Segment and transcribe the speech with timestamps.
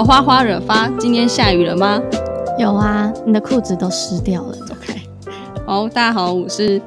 [0.00, 2.00] 好花花惹发，今天下雨了吗
[2.58, 4.56] 有啊，你的裤子都湿掉了。
[4.70, 4.98] ？OK，
[5.66, 6.80] 好，大家好，我是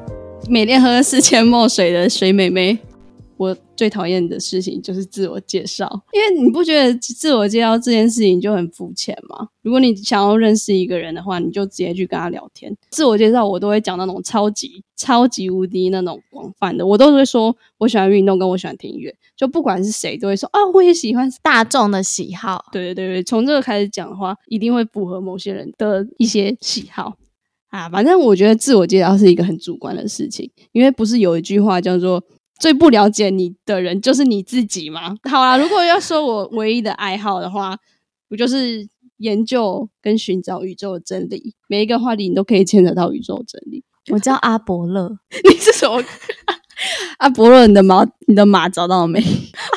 [0.50, 2.80] 每天喝四千墨水的水妹妹。
[3.38, 9.48] 我最讨厌的事情就是自我介绍，因为你不觉得自我介绍这件事情就很肤浅吗？
[9.62, 12.76] 如果你想要认识一个人的话，你就直接去跟他聊天。
[12.92, 21.24] 自我介绍我都会讲那种超级超级无敌那种广泛的，我都会说我喜欢运动，跟我喜欢听音乐，就不管是谁都会说啊，我也喜欢。
[21.42, 23.14] 大众的喜好，对对对。
[23.16, 27.14] 对，从这个开始讲的话，一定会符合某些人的一些喜好。
[27.70, 27.90] 啊。
[27.90, 32.24] 反正我觉得自我介绍是一个很主观的事情，因为不是有一句话叫做
[32.60, 35.16] “最不了解你的人就是你自己”吗？
[35.30, 37.78] 好啦，如果要说我唯一的爱好的话，
[38.30, 43.84] 不就是研究跟寻找宇宙的真理，每一个话题你都可以牵扯到宇宙真理。
[44.12, 45.10] 我叫阿伯乐，
[45.50, 46.04] 你是什么？
[47.20, 49.24] 阿，伯乐，你的马，你的马找到了没？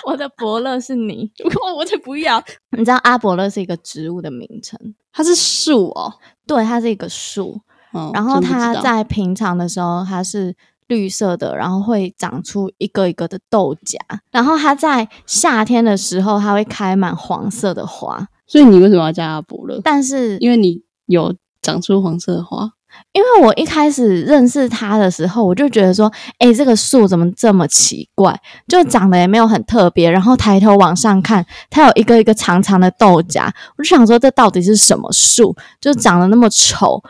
[0.06, 1.30] 我的伯乐是你。
[1.76, 2.42] 我才不要！
[2.76, 4.78] 你知道阿伯乐是一个植物的名称，
[5.12, 6.12] 它是树哦，
[6.46, 7.60] 对，它是一个树，
[7.92, 10.56] 哦然后它在平常的时候它是
[10.88, 13.98] 绿色的，然后会长出一个一个的豆荚，
[14.30, 19.80] 然后它在夏天的时候它会开满黄色的花，所以你为什么要叫它伯乐？
[19.82, 22.70] 但是因为你有长出黄色的花，
[23.12, 28.40] 因为我一开始认识它的时候，我就觉得说，诶，这个树怎么这么奇怪？
[28.68, 30.08] 就长得也没有很特别。
[30.10, 33.42] 然后抬头往上看，它有一个一个长长的豆荚，
[33.76, 35.54] 我就想说，这到底是什么树？
[35.80, 37.02] 就长得那么丑。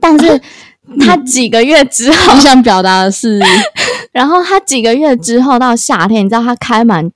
[0.00, 0.40] 但是
[1.00, 3.40] 它几个月之后我，想表达的是，
[4.12, 7.10] 然后他几个月之后到夏天，你知道它开满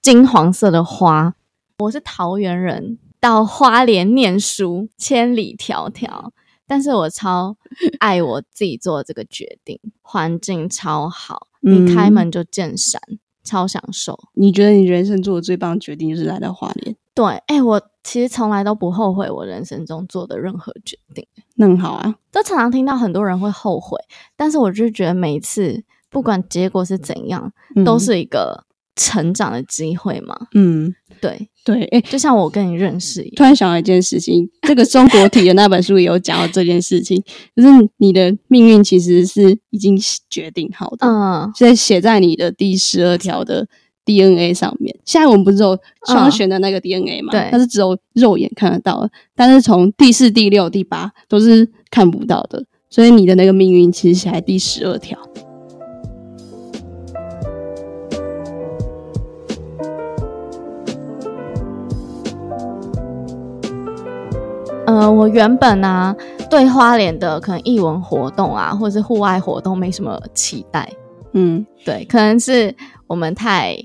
[0.00, 1.34] 金黄色的花。
[1.78, 6.30] 我是桃园人，到花莲念书，千里迢迢，
[6.66, 7.56] 但是我超
[7.98, 13.00] 爱我自己做的这个决定，环境超好，嗯一开门就见山，
[13.42, 14.18] 超享受。
[14.34, 21.26] 你觉得你人生做的最棒的决定就是来到花莲，对，哎、我其实从来都不后悔我人生中做的任何决定，
[21.60, 22.14] 那很好啊。
[22.32, 23.98] 都常常听到很多人会后悔，
[24.36, 28.64] 但是我就觉得每一次不管结果是怎样，嗯都是一个
[28.96, 30.36] 成长的机会嘛。
[30.54, 31.84] 嗯，对，对。
[31.86, 37.22] 哎、就像我跟你认识一突，然想到一件事情，这个中国体的那本书也有讲到这件事情，
[37.56, 39.98] 就是你的命运其实是已经
[40.28, 43.66] 决定好的，嗯，所以写在你的第十二条的
[44.10, 44.94] DNA 上面。
[45.04, 47.30] 现在我们不是有双旋的那个 DNA 嘛？
[47.30, 55.18] 对它是只有肉眼看得到的，但是从第四、第六、第八都是看不到的，所以你的那个命运其实写在第十二条。
[64.86, 66.16] 呃，我原本呢、
[66.50, 70.92] 对花莲的可能艺文活动啊，或者是户外活动没什么期待，
[71.32, 72.74] 嗯，对，可能是
[73.06, 73.76] 我们太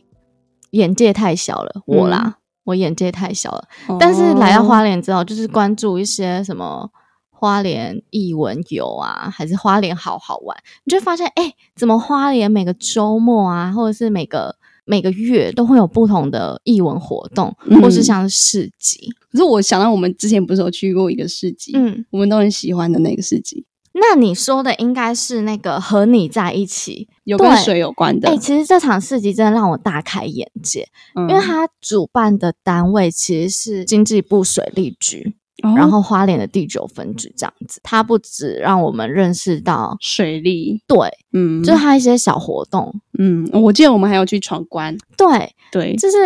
[0.75, 3.67] 眼界太小了，我啦，我眼界太小了。
[3.99, 6.89] 但是来到哦花莲之后，就是关注一些什么
[7.29, 22.05] 花莲艺文游啊，还是花莲好好玩，你就会发现，哎、怎么花莲每个周末啊，或者是每个每个月都会有不同的艺文活动，嗯或是像是市集，可是我想到我们之前不是有去过一个市集，嗯。
[22.11, 23.65] 我们都很喜欢的那个市集，
[23.97, 28.29] 那你说的应该是那个和你在一起，有跟水有关的。
[28.29, 30.85] 哎、其实这场市集真的让我大开眼界，
[31.15, 31.29] 嗯。
[31.29, 35.73] 因为它主办的单位其实是经济部水利局，哦。
[35.77, 37.79] 然后花莲的第九分局这样子。
[37.83, 46.17] 它不止让我们认识到，水利，对，嗯，就是它一些小活动，嗯，我记得我们还有去闯关，对，对，就是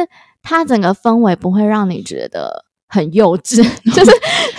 [0.42, 3.58] 它整个氛围不会让你觉得很幼稚，
[3.94, 4.12] 就是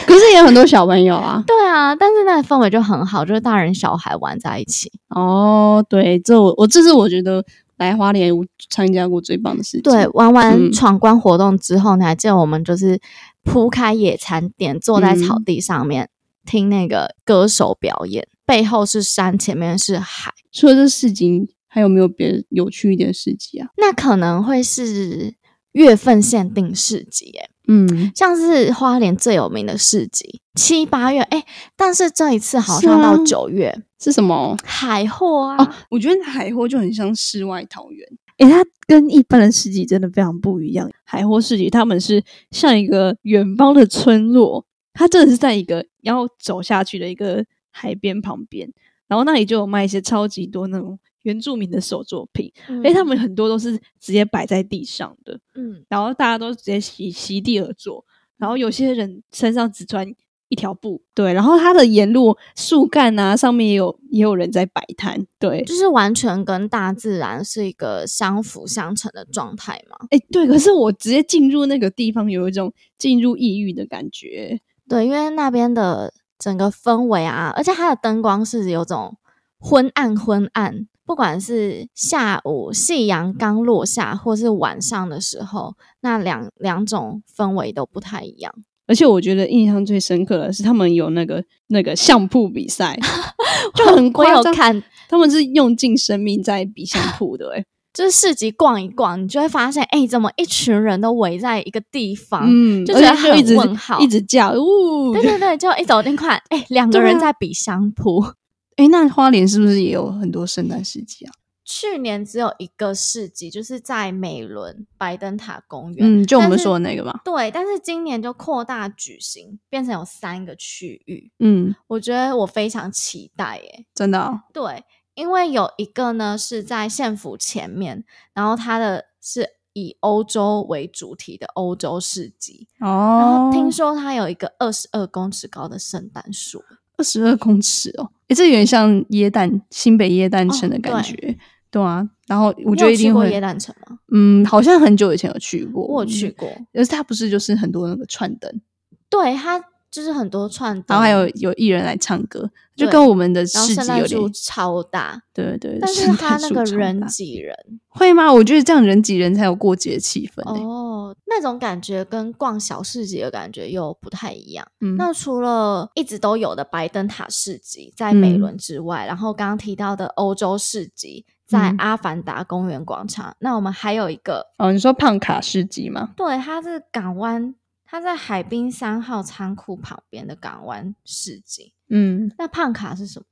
[0.06, 1.44] 可是也有很多小朋友啊。
[1.46, 4.90] 对啊，但是那个氛围就很好，就是大人小孩玩在一起。
[5.08, 7.44] 哦，对，这我我这是我觉得
[7.76, 9.82] 来花莲我参加过最棒的事情。
[9.82, 13.00] 对，玩完嗯闯关活动之后，你还记得我们就是
[13.42, 16.08] 铺开野餐垫，坐在草嗯地上面、
[16.46, 20.32] 听那个歌手表演，背后是山，前面是海。
[20.52, 23.68] 除了这市集，还有没有别的有趣一点的市集啊？
[23.76, 25.34] 那可能会是
[25.72, 31.44] 月份限定市集，耶，嗯，像是花莲最有名的市集，七八月，哎，
[31.76, 34.56] 但是这一次好像到九月，是什么？
[34.64, 38.08] 海货啊，哦，我觉得海货就很像世外桃源。
[38.38, 40.90] 诶，它跟一般的市集真的非常不一样。
[41.04, 44.64] 海货市集他们是像一个远方的村落，
[44.94, 48.72] 它真的是在一个要走下去的一个海边旁边，
[49.06, 55.84] 然后那里就有卖一些超级多那种原住民的手作品，嗯诶，他们很多都是直接摆在地上的，嗯。
[55.88, 58.04] 然后大家都直接席席地而坐，
[58.38, 60.12] 然后有些人身上只穿
[60.48, 69.96] 一条布，对，然后它的沿路树干啊上面也有也有人在摆摊，对，就是完全跟大自然是一个相辅相成的状态嘛。
[70.10, 74.60] 哎，对，可是我直接进入那个地方，有一种进入异域的感觉。
[74.88, 79.16] 对，因为那边的整个氛围啊，而且它的灯光是有种
[79.60, 88.54] 昏暗昏暗，不管是下午夕阳刚落下，或是晚上的时候，那两两种氛围都不太一样。
[88.86, 92.96] 而且我觉得印象最深刻的是，他们有那个那个相扑比赛，
[93.74, 94.54] 就很夸张。
[94.54, 108.24] 看他们是用尽生命在比相扑的，哎，就是市集逛一逛，你就会发现，哎，怎么一群人都围在一个地方，嗯，就觉得很问号，一直叫，呜，对对对，就一走进看，哎，两个人在比相扑，
[108.80, 111.32] 哎，那花莲是不是也有很多圣诞市集啊？
[111.66, 116.22] 去年只有一个市集，就是在美伦白灯塔公园。
[116.22, 117.20] 嗯，就我们说的那个嘛。
[117.22, 121.30] 对，但是今年就扩大举行，变成有三个区域。
[121.40, 124.40] 嗯，我觉得我非常期待耶，真的。
[124.54, 124.82] 对，
[125.14, 132.66] 因为有一个呢是在县府前面，然后它的是以欧洲为主题的欧洲市集。
[132.80, 133.18] 哦。
[133.20, 136.64] 然后听说它有一个二十二公尺高的圣诞树。
[137.00, 141.34] 二十二公尺哦，诶，这有点像耶诞新北耶诞城的感觉。
[141.70, 143.30] 对啊，然后我觉得一定会。
[143.30, 143.96] 耶诞城吗？
[144.12, 145.82] 嗯，好像很久以前有去过。
[145.86, 148.60] 我去过，而是它不是就是很多那个串灯。
[149.08, 149.58] 对，它
[149.90, 155.20] 就是很多串灯，然后还有有艺人来唱歌，就跟我们的市集有点超大。
[155.34, 157.54] 对对，但是他那个人挤人
[157.88, 158.32] 会吗？
[158.32, 161.14] 我觉得这样人挤人才有过节气氛哦。
[161.26, 164.66] 那种感觉跟逛小市集的感觉又不太一样。
[164.80, 171.26] 嗯，那除了一直都有的白灯塔市集在美伦之外，然后刚刚提到的欧洲市集。
[171.50, 176.10] 在阿凡达公园广场，那我们还有一个哦，你说胖卡市集吗？
[176.16, 177.52] 对，它是港湾，
[177.90, 181.72] 它在海滨三号仓库旁边的港湾市集。
[181.88, 183.24] 嗯，那胖卡是什么？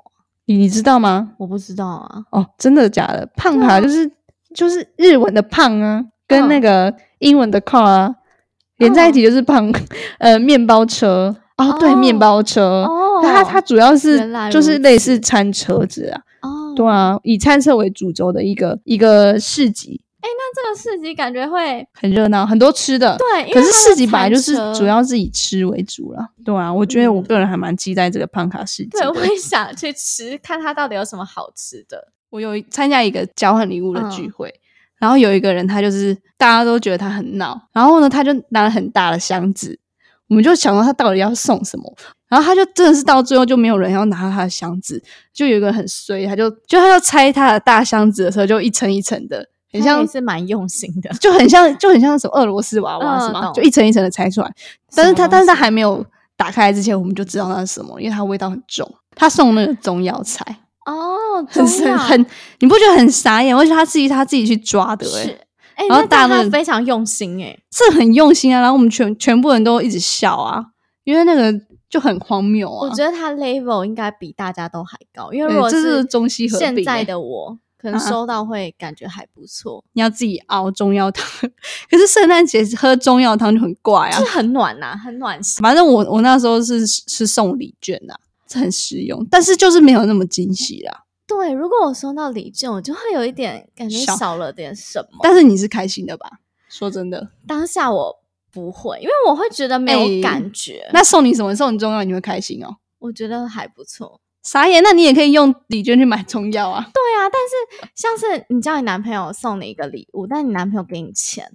[0.46, 1.34] 你你知道吗？
[1.38, 2.24] 我不知道啊。
[2.32, 3.24] 哦，真的假的？
[3.36, 4.10] 胖卡就是
[4.52, 8.16] 就是日文的胖啊，跟那个英文的 car 啊
[8.78, 9.72] 连在一起就是胖，
[10.18, 12.82] 呃，面包车哦，对，面包车。
[12.82, 14.18] 哦，它它主要是
[14.50, 16.20] 就是类似餐车子啊。
[16.42, 20.00] 哦，对啊，以餐车为主轴的一个一个市集。
[20.28, 23.16] 哎，那这个市集感觉会很热闹，很多吃的。
[23.16, 26.26] 对，可是市集本来就是主要是以吃为主了。
[26.44, 28.90] 对啊，我觉得我个人还蛮期待这个胖卡市集。
[28.90, 32.08] 对，我也想去吃，看它到底有什么好吃的。
[32.28, 34.52] 我有参加一个交换礼物的聚会，
[34.98, 39.80] 然后有一个人，他就是大家都觉得他很闹，然后呢，他就拿了很大的箱子，
[40.28, 41.96] 我们就想到他到底要送什么。
[42.28, 45.02] 然后他就真的是到最后就没有人要拿他的箱子，
[45.32, 53.52] 就有一个很衰，他就就他要拆他的大箱子的时候，就一层一层的，很像是蛮用心的，就很像就很像什么俄罗斯娃娃是吗？
[53.54, 54.52] 就一层一层的拆出来。
[54.94, 56.04] 但是他但是他还没有
[56.36, 58.90] 打开之前，我们就知道那是什么，因为它味道很重。
[59.14, 60.44] 他送那个中药材
[60.86, 61.66] 哦，很
[61.98, 62.26] 很，
[62.60, 63.56] 你不觉得很傻眼？
[63.56, 65.06] 而且他自己他自己去抓的
[65.74, 68.60] 哎，然后大家非常用心哎，是很用心啊。
[68.60, 70.64] 然后我们全全部人都一直笑啊，
[71.04, 71.60] 因为那个。
[71.90, 72.86] 就很荒谬啊！
[72.86, 79.82] 我觉得他 level 应该比大家都还高，因为如果是中西合现在的我，可能收到会感觉还不错。
[79.92, 81.24] 你要自己熬中药汤，
[81.90, 85.62] 可是圣诞节喝中药汤就很怪啊，是很暖呐，很暖心。
[85.62, 88.14] 反正我我那时候是是送礼券呐，
[88.52, 91.04] 很实用，但是就是没有那么惊喜啦。
[91.26, 95.18] 对，如果我收到礼券，我就会有一点感觉少了点什么。
[95.22, 96.28] 但是你是开心的吧？
[96.68, 98.18] 说真的，当下我。
[98.50, 100.88] 不会，因为我会觉得没有感觉。
[100.92, 101.54] 那送你什么？
[101.54, 102.76] 送你中药，你会开心哦。
[102.98, 104.18] 我觉得还不错。
[104.42, 106.80] 傻眼，那你也可以用礼券去买中药啊。
[106.82, 111.50] 对啊，但是像是你叫你男朋友送你一个礼物，但你男朋友给你钱，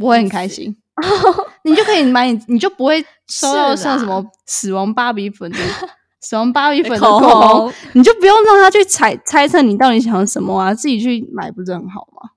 [0.00, 0.76] 我会很开心。
[1.62, 5.58] 你就可以买，你你就不会收到像什么死亡芭比粉的
[6.20, 12.30] 死亡芭比粉的口红，你就不用让他去猜猜测你到底想要什么啊，自己去买不是很好吗？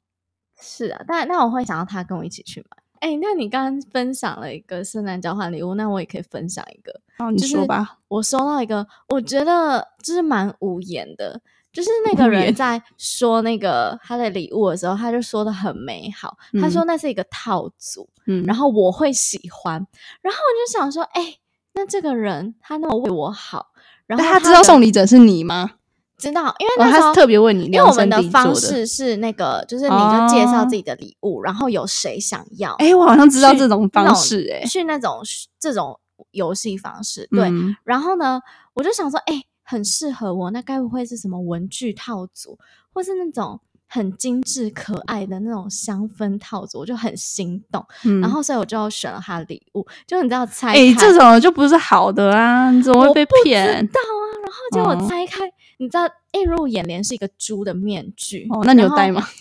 [0.62, 2.77] 是啊，但那我会想要他跟我一起去买。
[3.00, 7.01] 哎，那你刚刚分享了一个圣诞交换礼物，那我也可以分享一个。
[7.17, 7.98] 哦，你说吧。
[8.10, 11.41] 我收到一个，我觉得就是蛮无言的，
[11.73, 16.37] 就是那个人在说那个他的礼物的时候，他就说的很美好。
[16.59, 19.85] 他说那是一个套组，嗯，然后我会喜欢。
[20.21, 21.35] 然后我就想说，哎，
[21.73, 23.67] 那这个人他那么为我好，
[24.07, 25.71] 然后他知道送礼者是你吗？
[26.17, 32.73] 知道，因为那时候特别问你，因为我们的方式是那个，就是你就介绍自己的礼物，然后有谁想要？
[32.73, 35.21] 哎，我好像知道这种方式，哎，去那种
[35.59, 35.99] 这种
[36.29, 37.51] 游戏方式，对。
[37.83, 38.39] 然后呢，
[38.75, 42.57] 我就想说，哎，很适合我，那该不会是什么文具套组，
[42.93, 47.85] 或是那种很精致可爱的那种香氛套组，我就很心动。
[48.05, 53.85] 嗯然后所以我就选了他的礼物，就你知道拆开，哎、这种就不是好的啊，你怎么会被骗？
[53.87, 58.47] 到啊，然后结果哦拆开，你知道映入眼帘是一个猪的面具。
[58.49, 59.23] 哦，那你有戴吗？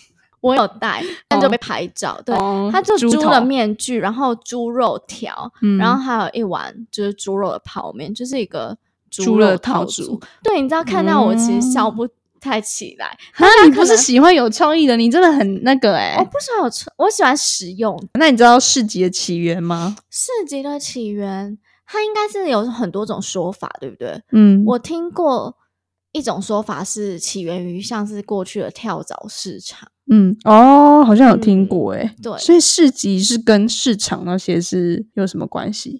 [0.41, 2.19] 我有戴，但就被拍照。
[2.25, 8.75] 对，哦它就猪猪的面具，然后猪肉条，嗯然后还有一碗就是猪肉的泡面，就是一个
[9.11, 10.21] 猪肉肉套组组。
[10.41, 12.07] 对，你知道看到我其实笑嗯不
[12.39, 13.05] 太起来。
[13.33, 17.95] 啊，你不是喜欢有创意的，你真的很那个哎、我不喜欢有创，我喜欢实用。
[18.13, 19.95] 那你知道市集的起源吗？
[20.09, 24.19] 市集的起源，它应该是有很多种说法，对不对？
[24.31, 25.55] 嗯，我听过
[26.13, 29.89] 一种说法是起源于像是过去的跳蚤市场。
[30.13, 35.99] 嗯哦，好像有听嗯过哎、对所以市集是跟市场那些是有什么关系？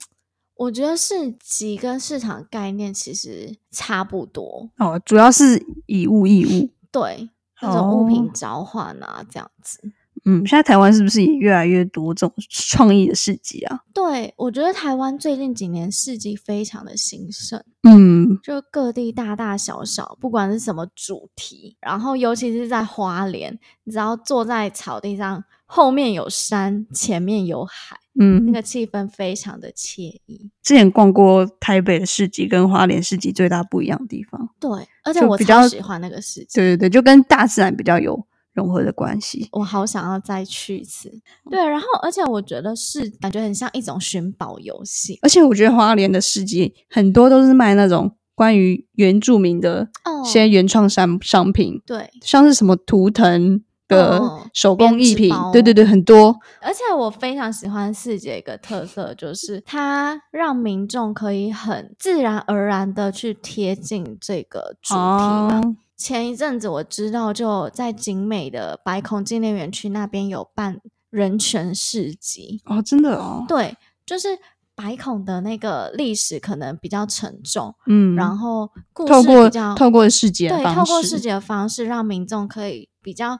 [0.61, 6.69] 我觉得市集跟市场概念其实差不多，哦，主要是以物易物。
[6.91, 7.27] 对，
[7.63, 9.79] 那种物品哦交换啊，这样子。
[10.23, 13.79] 嗯，现在台湾是不是也越来越多这种创意的市集啊？
[13.91, 30.51] 对，我觉得台湾最近几年市集非常的兴盛，嗯，就各地大大小小，不管是什么主题，然后尤其是在花莲，你只要坐在草地上，后面有山，前面有海，嗯，那个气氛非常的惬意。
[30.61, 34.69] 之前逛过台北的市集跟花莲市集最大不一样的地方，对，
[35.05, 36.55] 而且我比较喜欢那个市集。
[36.55, 38.21] 对对对，就跟大自然比较有
[38.53, 39.47] 融合的关系。
[39.53, 41.09] 我好想要再去一次。
[41.49, 45.17] 对，然后而且我觉得是感觉很像一种寻宝游戏。
[45.21, 53.63] 而且我觉得花莲的市集很多都是卖那种关于原住民的哦一些原创商商品，对，像是什么图腾
[53.95, 56.35] 的哦手工艺品，对对对，很多。
[56.61, 65.61] 而且我非常喜欢四姐一个特色，就是它让民众可以很自然而然的去贴近这个主题嘛。
[65.61, 70.79] 哦，前一阵子我知道，就在景美的白孔纪念园区那边有办
[71.09, 74.29] 人权市集，哦，真的哦，对，就是
[74.73, 81.09] 白孔的那个历史可能比较沉重，嗯，然后故透过事比较透过市集的对，透过式。
[81.09, 83.37] 市集的方式，让民众可以比较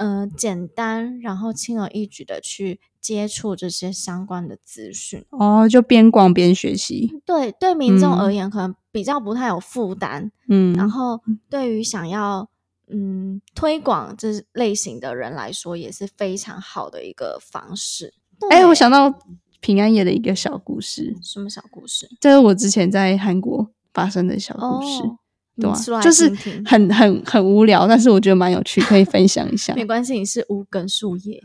[0.00, 5.24] 呃简单，然后轻而易举的去接触这些相关的资讯。
[5.28, 10.32] 哦，就边逛边学习，对，对民众而嗯言，可能比较不太有负担。
[10.48, 12.48] 嗯，然后对于想要
[12.88, 18.14] 嗯推广这类型的人来说，也是非常好的一个方式。
[18.48, 19.14] 哎、我想到
[19.60, 22.08] 平安夜的一个小故事，什么小故事？
[22.18, 25.18] 这是我之前在韩国发生的小故事，哦，
[25.60, 26.28] 对就是
[26.64, 29.74] 很很很无聊，但是我觉得蛮有趣，可以分享一下。
[29.74, 31.40] 没关系，你是无根树叶。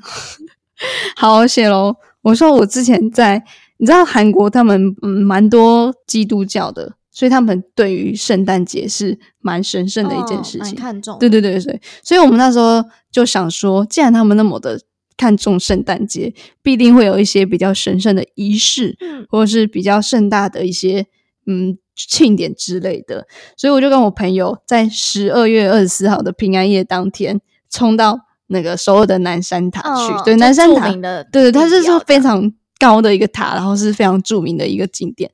[1.15, 1.95] 好，我写喽。
[2.21, 3.43] 我说我之前在，
[3.77, 10.75] 你知道韩国他们嗯蛮多基督教的，所以他们对于圣诞节是蛮神圣的一件事情。
[10.75, 11.19] 看重。
[11.19, 14.81] 对对对对，所以我们那时候就想说，既然他们那么的
[15.15, 21.05] 看重圣诞节，必定会有一些比较神圣的仪式，嗯或者是比较盛大的一些
[21.45, 23.25] 嗯庆典之类的。
[23.57, 30.13] 所以我就跟我朋友在十二月二十四号的平安夜当天，冲到那个首尔的南山塔去。
[30.23, 35.31] 对，南山塔，的对对，它是地标是非常高的一个塔，然后是非常著名的一个景点。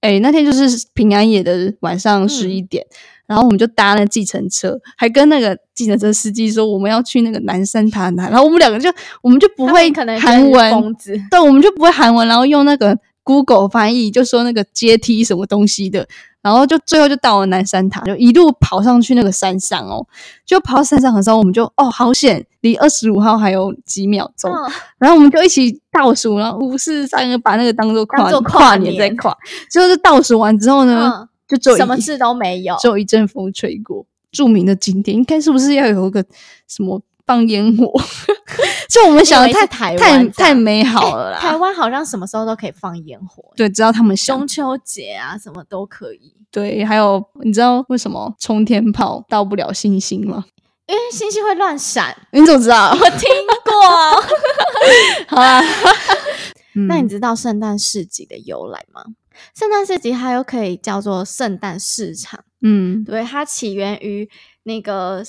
[0.00, 2.84] 哎，那天就是平安夜的晚上十嗯一点，
[3.26, 8.92] 然后我们就搭那计程车，还跟那个计程车司机说我们要去那个南山塔哪，然后我们两个就
[9.22, 9.90] 我们就不会
[10.20, 10.94] 韩文，
[11.30, 12.94] 对，我们就不会韩文，然后用那个
[13.24, 16.06] Google 翻译，就说那个阶梯什么东西的，
[16.40, 20.06] 然后就最后就到了南山塔，就一路跑上去那个山上哦，
[20.46, 24.70] 就跑到山上的时候，我们就哦好险，离二十五号还有几秒钟，嗯。
[24.98, 29.36] 然后我们就一起倒数，然后五四三二，把那个当做跨当作跨跨年在跨，
[29.68, 32.76] 最后就倒数完之后呢，嗯，就只有什么事都没有。
[32.76, 34.06] 只有一阵风吹过。
[34.30, 36.20] 著名的景点应该是不是要有一个
[36.66, 37.92] 什么放烟火？
[38.88, 41.38] 就我们想的太台湾太太美好了啦。
[41.38, 50.44] 台湾好像什么时候都可以放烟火，对，只要他们想中秋节啊什么都可以，对，还有你知道为什么冲天炮到不了星星吗？
[50.86, 52.14] 因为星星会乱闪。
[52.30, 52.90] 你怎么知道？
[52.92, 53.28] 我听
[53.64, 53.72] 过。
[55.28, 55.62] 好啊，
[56.88, 59.02] 那你嗯知道圣诞市集的由来吗？
[59.54, 64.28] 圣诞市集它又可以叫做圣诞市场，嗯对，它起源于
[64.64, 65.24] 那个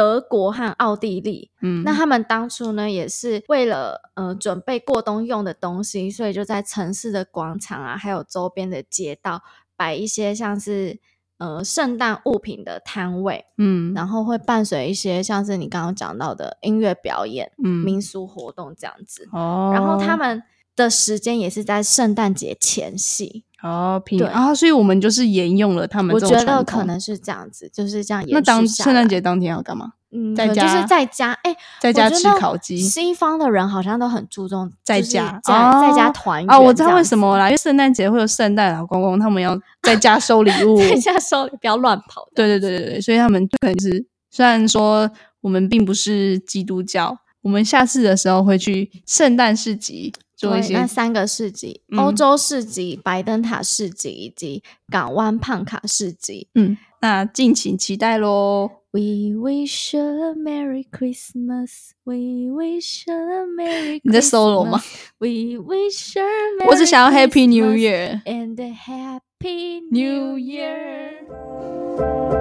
[0.00, 1.50] 德国和奥地利。
[1.60, 9.42] 嗯，那他们当初呢，也是为了呃准备过冬用的东西，所以就在城市的广场啊，还有周边的街道
[9.76, 10.98] 摆一些像是
[11.36, 13.92] 呃圣诞物品的摊位，嗯。
[13.92, 17.84] 然后会伴随一些像是你刚刚讲到的音乐表演、嗯。
[17.84, 19.28] 民俗活动这样子。
[19.32, 20.42] 哦，然后他们
[20.74, 26.20] 的时间也是在圣诞节前夕，哦，平啊，所以我们就是沿用了他们我。
[26.20, 29.92] 觉得可能是这样子，就是这样延那当圣诞节当天要干嘛？
[30.12, 40.78] 嗯，在家就是在家，哎、在家吃烤鸡西方的人好像都很注重就是在家在在家哦团圆啊，我知道为什么啦，因为圣诞节会有圣诞老公公，他们要在家收礼物。
[40.82, 42.26] 在家收礼不要乱跑。
[42.34, 45.08] 对对对对对，所以他们就可能就是，虽然说
[45.42, 56.48] 我们并不是基督教，我们下次的时候会去圣诞市集做一对，些那三个市集：嗯欧洲市集、白灯塔市集以及港湾胖卡市集。
[56.54, 58.70] 嗯，那敬请期待喽。
[58.92, 61.90] We wish a Merry Christmas.
[62.04, 64.00] We wish a Merry.
[64.02, 65.10] 你在 solo 吗 Christmas.
[65.18, 65.28] We
[65.62, 66.22] wish a
[66.58, 68.22] Merry 我只想要 Happy New Year。
[68.24, 72.39] and a Happy New Year.